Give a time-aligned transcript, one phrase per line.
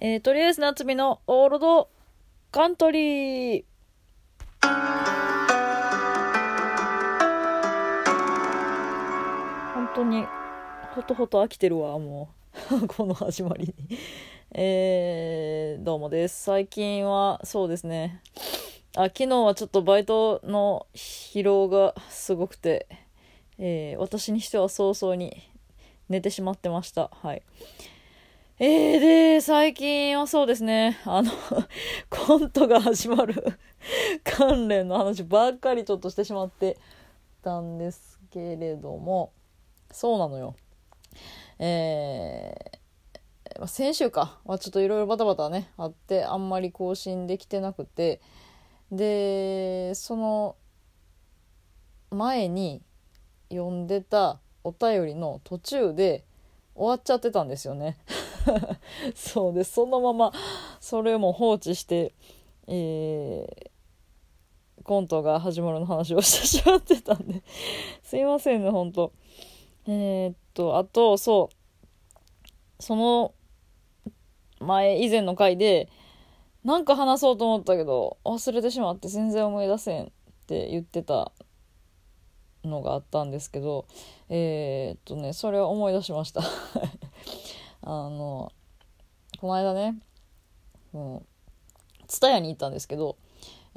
[0.00, 1.88] えー、とりあえず夏日のオールド
[2.52, 3.64] カントリー。
[9.74, 10.24] 本当に、
[10.94, 12.30] ほとほと飽きてるわ、も
[12.80, 12.86] う。
[12.86, 13.98] この始まりに。
[14.52, 16.44] えー、どうもです。
[16.44, 18.22] 最近は、そうですね。
[18.94, 22.86] あ、昨日はちょっとバイトの疲労がすごくて、
[23.58, 25.50] えー、私にしては早々に
[26.08, 27.10] 寝てしまってました。
[27.20, 27.42] はい。
[28.60, 31.30] えー、で、最近はそうですね、あの
[32.10, 33.56] コントが始まる
[34.24, 36.76] 関連の話ばっかりちょっとしてしまって
[37.44, 39.30] たんですけれども、
[39.92, 40.56] そうなのよ。
[41.60, 48.20] えー、先週かはちょっといろいろバタバタね、あって、あんまり更新できてなくて、
[48.90, 50.56] で、その
[52.10, 52.82] 前に
[53.50, 56.24] 読んでたお便りの途中で
[56.74, 57.98] 終わっちゃってたんですよね。
[59.14, 59.72] そうです。
[59.72, 60.32] そのまま
[60.80, 62.14] それも放置して、
[62.66, 67.42] えー、コントが始まるの話をしてしまってたんで。
[68.02, 69.12] すいませんねほんと
[69.86, 71.58] えー、っとあとそう。
[72.80, 73.34] その
[74.60, 75.88] 前以前の回で
[76.64, 80.08] なんか話そうと思ったけど忘れてしまって全然思い出せんっ
[80.46, 81.32] て言ってた
[82.64, 83.86] のがあったんですけど
[84.28, 86.42] えー、っとねそれを思い出しました。
[87.90, 88.52] あの
[89.40, 89.98] この間ね
[90.92, 91.24] も
[92.00, 93.16] う蔦屋に行ったんですけど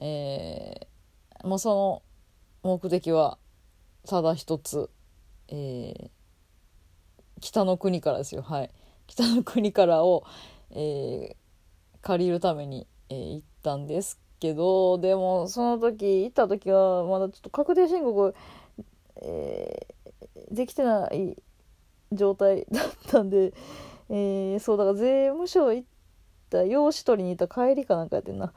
[0.01, 2.01] えー、もうその
[2.63, 3.37] 目的は
[4.07, 4.89] ただ一つ、
[5.47, 6.09] えー、
[7.39, 8.41] 北の国からですよ。
[8.41, 8.71] はい。
[9.05, 10.23] 北の国からを、
[10.71, 11.35] えー、
[12.01, 18.33] 借りるために、えー、行ったんですけどでもその時行った時はまだちょっと確定申告、
[19.21, 21.35] えー、できてない
[22.11, 23.53] 状態だったんで
[24.13, 25.87] えー、そうだから税務署行っ
[26.49, 28.53] た用紙取りに行った帰りかなんかやってんな。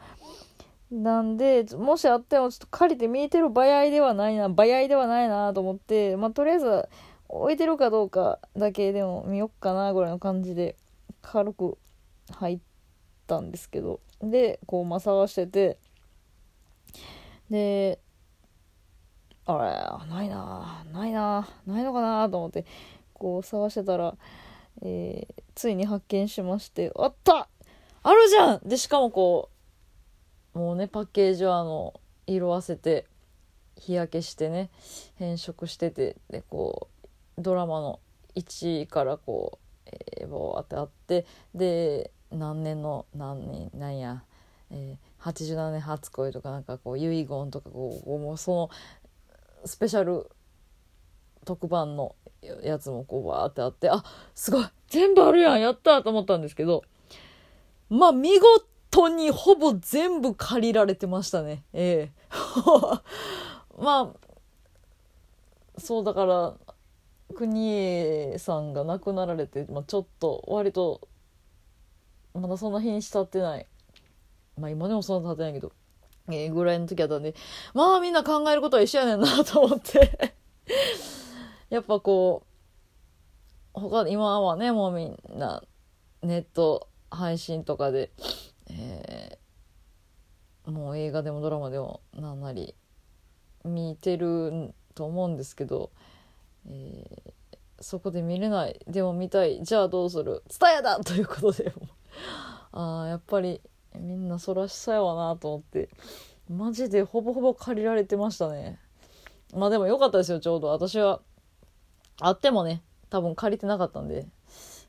[0.91, 6.89] なんでもしあってもちょっと借りて見えてる場合ではないな場合ではないなと思ってまあとりあえず
[7.29, 10.77] 置いてるかどうかだけでも見よっかなぐらいの感じで
[11.23, 11.79] 軽く
[12.31, 12.59] 入っ
[13.27, 14.01] たんですけど。
[14.21, 15.79] でこうまあ探してて。
[17.51, 17.99] で
[19.47, 22.65] あれないなないなないのかなと思って
[23.13, 24.17] こう探してたら
[24.83, 27.49] えー、ついに発見しまして、あった！
[28.03, 28.61] あるじゃん！
[28.69, 29.51] で、しかもこ
[30.55, 33.07] う、もうね、パッケージはあの、色あせて、
[33.77, 34.71] 日焼けしてね、
[35.17, 36.89] 変色してて、で、こ
[37.37, 38.01] う、ドラマの
[38.35, 39.91] 1位からこう、
[40.21, 44.25] えー、ボーってあって、で、何年の、何年、なんや、
[44.71, 48.71] えー、87年初恋とかなんかこう、遺言とかこう、もうその、
[49.65, 50.31] スペシャル
[51.45, 52.15] 特番の
[52.63, 54.03] やつもこうわーってあって、あ、
[54.35, 56.83] すごい全部あるやんやったと思ったんですけど、
[57.89, 61.65] まあ見事にほぼ全部借りられてましたね。
[61.73, 62.25] ええ。
[63.79, 66.55] まあ、そうだから、
[67.35, 71.09] 国枝さんが亡くなられて、まあ、ちょっと割と
[72.35, 73.67] まだそんな日にしたってない。
[74.59, 75.73] まあ今でもそんな経ってないけど、
[76.29, 77.35] えー、ぐらいの時やったんで
[77.75, 80.35] まあみんな考えることは一緒やねんなと思って。
[81.71, 82.43] やっぱこ
[83.75, 85.63] う他今はねもうみんな
[86.23, 88.11] ネット配信とかで、
[88.71, 92.75] えー、もう映画でもドラマでも何なり
[93.65, 95.91] 見てると思うんですけど、
[96.69, 99.63] えー、そこで見れないでも見たい。
[99.63, 100.43] じゃあどうする？
[100.49, 101.01] 伝えだ！
[101.01, 101.73] ということで。
[102.73, 103.61] あやっぱり
[103.99, 105.89] みんなそらしさやわなと思って。
[106.49, 108.79] マジでほぼほぼ借りられてましたね。
[109.55, 110.69] まあでも良かったですよちょうど。
[110.69, 111.21] 私は
[112.21, 114.27] あってもね、多分借りてなかったんで、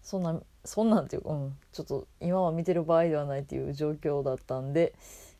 [0.01, 4.93] そんな、そんなんっていうか、うん、ちょっと今は見てる場合ではないっていう状況だったんで、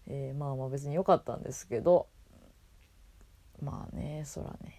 [0.07, 2.07] えー、まあまあ別に良かったんですけど、
[3.61, 4.75] まあね、そらね、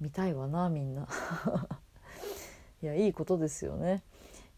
[0.00, 1.08] 見たいわな、みんな。
[2.82, 4.02] いや、いいことですよね。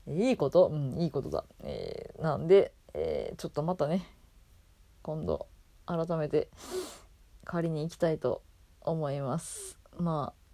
[0.06, 1.44] いいこと、うん、いいことだ。
[1.62, 4.06] えー、なんで、えー、ちょっとまたね、
[5.02, 5.46] 今度、
[5.86, 6.48] 改めて
[7.44, 8.42] 借りに行きたいと
[8.80, 9.78] 思います。
[9.96, 10.47] まあ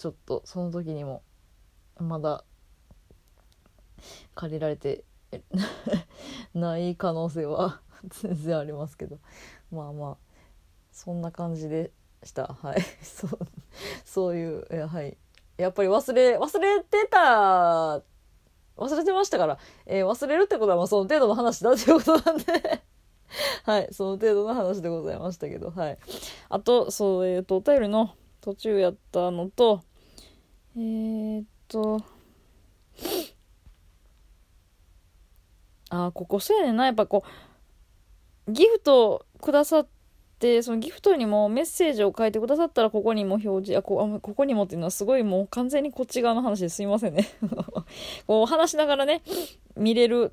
[0.00, 1.22] ちょっとその時にも
[1.98, 2.42] まだ
[4.34, 5.04] 借りられて
[6.54, 9.18] ない可能性は 全然ありますけど。
[9.70, 10.16] まあまあ
[10.90, 11.92] そんな感じで
[12.22, 12.46] した。
[12.46, 12.80] はい。
[13.04, 13.30] そう
[14.06, 15.18] そういうやはい。
[15.58, 18.02] やっぱり忘れ忘れてた
[18.78, 22.82] 忘れてましたから、えー、忘れるってことはまあその程度の話だということなんで。
[23.64, 25.98] はい、その程度の話でございましたけど、はい。
[26.48, 29.82] あと、そう、えっ、ー、と、お便りの途中やったのと、
[30.76, 32.02] えー、っと、
[35.90, 36.86] あここそうやねんな。
[36.86, 37.24] やっぱこ
[38.46, 39.88] うギフトくださっ
[40.38, 47.28] てそのギフトにもメッセージを書いてくださったらここにも表示あこあここにもっていうのはすごいもう完全にこっち側の話ですいませんね。
[48.26, 49.22] こう話しながらね
[49.76, 50.32] 見れる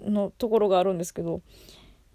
[0.00, 1.42] のところがあるんですけど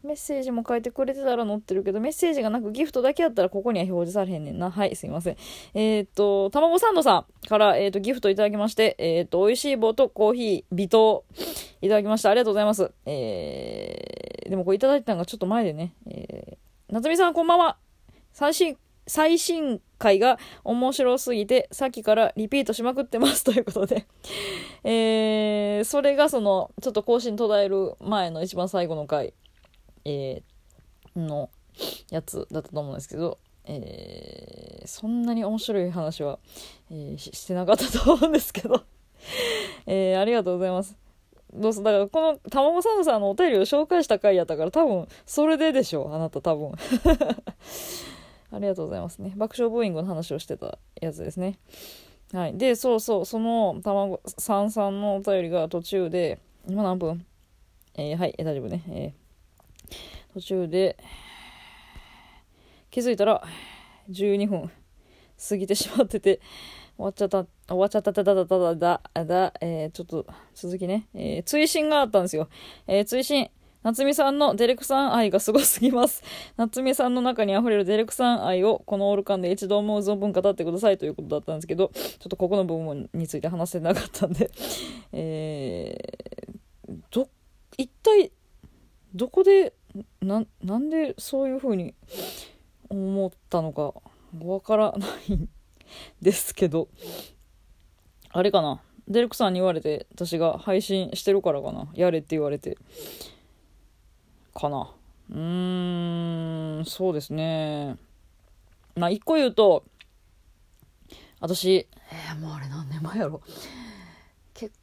[0.03, 4.69] メッセージも書いてくれてたら載ってるけど、メッセージがなくギフトだけやったらここには表示されへんねんな。
[4.69, 5.38] はい、すいません。
[5.73, 11.23] えー、っと、たまごサンドさんから、えー、っと、ギフトいただきまして、えー、っと、美味しい棒とコーヒー、微糖
[11.81, 12.31] いただきました。
[12.31, 12.91] ありがとうございます。
[13.05, 17.77] えー、でもこれいただいたのがちょっと前でね、えー、夏美さんこんばんは。
[18.33, 18.77] 最新、
[19.07, 24.06] 最新回が面白すぎて、さっきからリピートしまくってますということで
[24.83, 29.33] えー、それがその、ちょっと更新途絶える前の一番最後の回
[30.05, 31.50] えー、の
[32.09, 36.39] やつだったと思うんですけど、えー、そんなに面白い話は、
[36.91, 38.83] えー、してなかったと思うんですけど
[39.88, 40.97] えー、ありがとうございます。
[41.53, 46.71] どうぞ、だからこのたまごサンドさんのお便りを紹介した回やったから多分それででしょう、あなた多分。
[48.51, 49.33] ありがとうございますね。
[49.35, 51.57] 爆笑ブーイングの話をしてたやつですね。
[52.33, 52.57] はい。
[52.57, 57.25] で、そうそう、そのたまごさんさんのお便りが途中で、今何分？
[57.95, 58.83] えー、はいえ、大丈夫ね。
[58.89, 59.22] えー
[60.33, 60.97] 途中で
[62.89, 63.44] 気づいたら
[64.09, 64.71] 12分
[65.50, 66.39] 過ぎてしまってて
[66.95, 72.50] 終わっちゃった終わっちゃったたたたただだだ、えー、ちょっと続きね、えー、追伸があったんですよ、
[72.88, 73.50] えー、追伸。
[73.83, 76.24] 夏美さんのデレクさん愛がすごすぎます。
[76.56, 84.50] 夏美さんの中に溢れるデレクさん愛をこのオルカンで一度も存分語ってくださいということだったんですけど、ちょっとここの部分について話せなかったんで、
[85.12, 87.27] えー、ど、
[87.77, 88.31] 一体、
[89.13, 89.74] どこで
[90.21, 90.45] な
[91.18, 91.94] そういうふうに
[92.89, 93.94] 思ったのか
[94.44, 95.50] わからないん
[96.21, 96.88] ですけど。
[98.31, 98.81] あれかな？
[99.07, 101.88] デルクさんに言われて私が配信してるからかな？
[101.94, 102.77] やれって言われて。
[104.56, 104.92] かな？
[105.30, 107.98] うーんそうですね。
[108.95, 109.83] まあ一個言うと
[111.39, 113.42] 私えー、もうあれ何年前やろ？
[114.54, 114.75] 結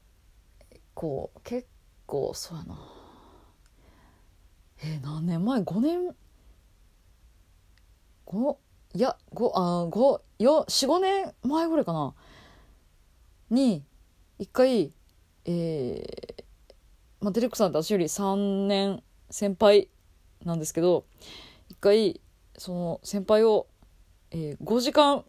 [0.94, 1.66] 構結
[2.06, 2.78] 構そうやな。
[4.82, 6.14] えー、何年前？5年
[8.26, 8.56] 5
[8.94, 12.14] いや5あ5よ45年前ぐらいかな。
[13.50, 13.84] に
[14.38, 14.92] 一回
[15.44, 16.44] えー、
[17.20, 19.88] まあ、デレックさんって私より3年先輩
[20.44, 21.06] なんですけど
[21.68, 22.20] 一回
[22.56, 23.66] その先輩を、
[24.30, 25.24] えー、5時間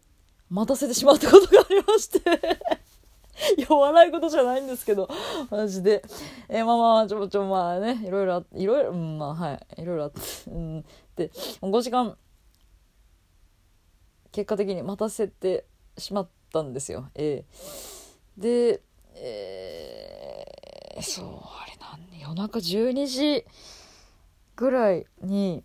[0.50, 2.20] 待たせてしまったことがありまして。
[3.56, 5.08] いや、笑い事じゃないんですけど、
[5.50, 6.02] マジで。
[6.48, 10.84] えー、まあまあ、ちょ、ちょ、まあね、いろいろあ、いろいろ、うん、まあ、はい、いろいろあって、うん、
[11.16, 11.28] で、
[11.60, 12.16] 5時間、
[14.30, 15.66] 結果的に待たせて
[15.98, 17.10] しまったんですよ。
[17.14, 17.44] え。
[18.38, 18.82] ー、で、
[19.14, 20.44] え。
[20.98, 21.26] ー、そう、
[21.60, 23.44] あれなん夜中12時
[24.56, 25.64] ぐらいに、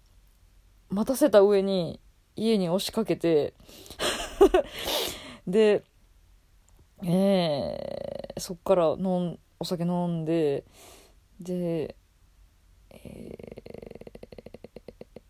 [0.89, 1.99] 待たせた上に、
[2.35, 3.53] 家に押しかけて。
[5.47, 5.83] で、
[7.03, 8.33] え。
[8.35, 10.63] ー、そっから飲んお酒飲んで
[11.39, 11.95] で、
[12.89, 13.35] え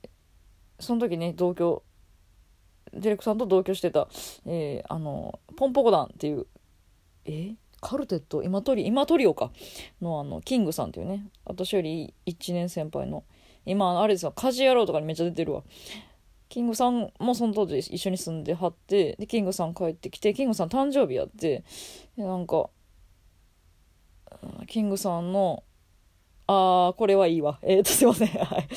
[0.03, 0.09] ー、
[0.79, 1.83] その時ね同居
[2.93, 4.07] ディレクさんと同居してた、
[4.45, 6.47] えー、あのポンポコ団っていう
[7.25, 7.31] え？
[7.31, 8.43] ー、カルテット？
[8.43, 9.51] 今トリ今トリオか。
[10.01, 11.27] のあのキングさんっていうね。
[11.45, 13.23] 私より1年先輩の。
[13.65, 14.31] 今あれですよ。
[14.31, 15.63] 家事野郎とかにめっちゃ出てるわ。
[16.49, 21.63] キングさんもその当時一緒に住んではってでキングさん帰ってきてキングさん誕生日やって
[22.17, 22.69] でなんか
[24.67, 25.63] キングさんの
[26.47, 27.59] あーこれはいいわ。
[27.61, 28.27] えー、っとすいません。
[28.29, 28.67] はい。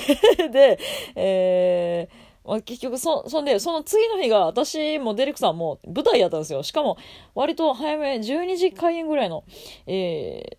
[0.50, 0.78] で
[1.14, 6.62] えーまあ、結局そ、そんで、その次の日が、私もデレクさんも舞台やったんですよ。
[6.62, 6.96] しかも、
[7.34, 9.44] 割と早め、12時開演ぐらいの、
[9.86, 10.56] え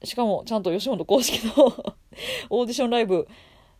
[0.00, 1.74] ー、しかも、ちゃんと吉本公式の
[2.50, 3.26] オーディションライブ、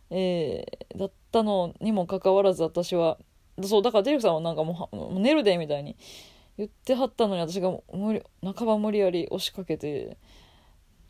[0.09, 3.17] えー、だったたのにもかかわらず私は
[3.61, 5.97] そうだからデリフさんはなんかもう寝るでみたいに
[6.57, 10.17] 言ってはったのに私が無理半ば無理やり押しかけて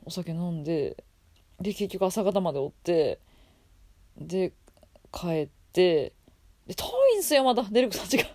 [0.04, 1.04] お酒飲んで
[1.62, 3.20] で結局朝方までおって
[4.18, 4.54] で
[5.12, 6.14] 帰って
[6.66, 8.26] で遠いんですよまたデリクさんちが。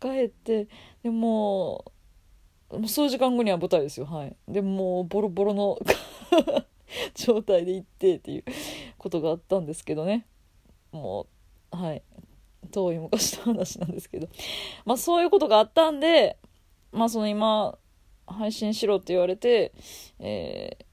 [0.00, 0.66] 帰って
[1.04, 1.84] で も
[2.72, 4.36] もう数時間後には舞台ですよはい。
[4.48, 5.78] でもうボロボロの
[7.14, 8.44] 状態で行ってっていう
[8.98, 10.26] ことがあったんですけどね。
[10.96, 11.26] も
[11.72, 12.02] うはい
[12.70, 14.28] 遠い昔の話なんですけど。
[14.84, 16.38] まあそういうことがあったんで
[16.92, 17.78] まあその今
[18.26, 19.72] 配信しろって言われて
[20.18, 20.86] えー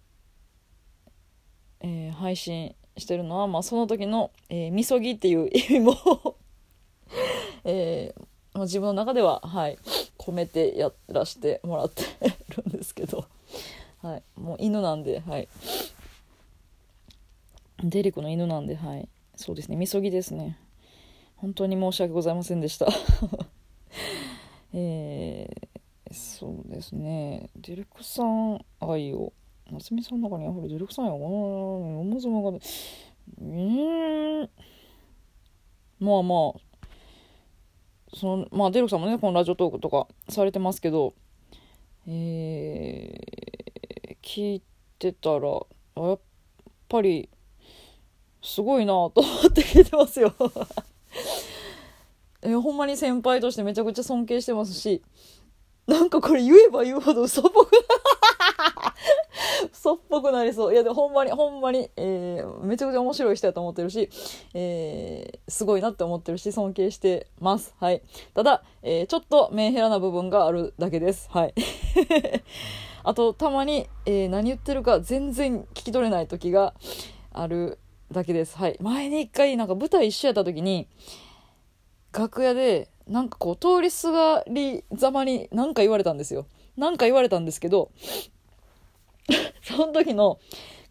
[1.83, 6.37] えー、配信してるのは、まあ、その時の、えー、みそぎっていう意味も
[7.65, 8.21] えー、
[8.53, 9.77] まあ、自分の中では、はい、
[10.17, 12.03] 込めてやらせてもらって
[12.55, 13.25] るんですけど、
[14.01, 15.47] はい、もう犬なんで、はい、
[17.83, 19.07] デレクの犬なんで、はい。
[19.35, 20.57] そうですね、みそぎですね。
[21.35, 22.87] 本当に申し訳ございませんでした。
[24.73, 29.33] えー、そうですね、デレクさん愛を、
[29.71, 32.59] 夏美さんの中にあふれデレクさん愛を、思わずもが、
[33.39, 34.49] うん、
[35.99, 36.73] まあまあ、
[38.15, 41.13] その、まあ、デレクさんもね、このラジオトークとかされてますけど、
[42.07, 44.63] えー、聞い
[44.99, 45.49] てたら、
[45.95, 46.19] やっ
[46.87, 47.29] ぱり、
[48.43, 50.33] すごいなと思って聞いてますよ。
[52.43, 55.01] えほんまに先輩としてめちゃくちゃ尊敬してますし
[55.87, 57.71] なんかこれ言えば言うほど嘘っぽく
[59.71, 64.09] 嘘っぽくなりそういやでもほんまにほんまに、えー、めちゃくちゃ面白い人やと思ってるし、
[64.53, 67.73] えー、すごいなって思ってるし尊敬してます。
[67.79, 68.01] はい。
[68.33, 71.29] ただ、えー、ちょっとメンヘラな部分があるだけです。
[71.31, 71.53] はい。
[73.03, 76.73] あとたまに、え何言ってるか全然聞き取れない時が
[77.31, 77.79] ある。
[78.11, 78.57] だけです。
[78.57, 78.77] はい。
[78.81, 80.87] 前に一回、なんか舞台一緒やった時に、
[82.11, 86.47] 楽屋で、なんかこう、通りすがりざまに何か言われたんですよ。
[86.77, 87.91] なんか言われたんですけど、
[89.63, 90.39] その時の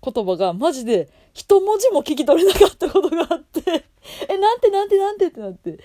[0.02, 3.60] 言葉がマジで一文字も聞き取れなかったことがあって
[4.28, 5.78] え、なんてなんてなんてってなって、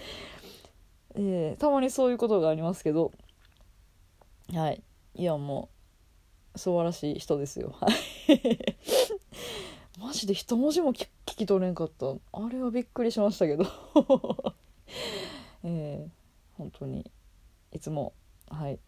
[1.15, 3.11] えー、たまにそういうことがありますけど、
[4.53, 4.81] はい。
[5.15, 5.69] いや、も
[6.55, 7.75] う、素晴らしい人ですよ。
[7.79, 8.77] はい。
[9.99, 13.65] マジで一文字も聞き取れんかったあれはびっくりしましたけど
[15.63, 17.09] えー、本当に
[17.71, 18.13] いつも
[18.49, 18.79] はい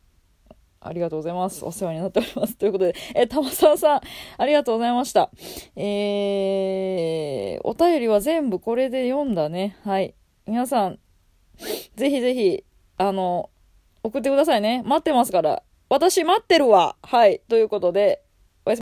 [0.81, 1.65] ありがとうございます。
[1.65, 2.55] お世話になっております。
[2.55, 4.01] ということで、えたまさんさん、
[4.37, 5.29] ありがとうございました。
[5.75, 9.75] えー、お便りは全部これで読んだね。
[9.83, 10.15] はい。
[10.45, 10.99] 皆さん、
[11.97, 12.63] ぜひぜひ、
[12.97, 13.49] あの、
[14.03, 14.81] 送ってくださいね。
[14.85, 15.63] 待ってますから。
[15.89, 16.95] 私待ってるわ。
[17.03, 17.41] はい。
[17.49, 18.21] ということで、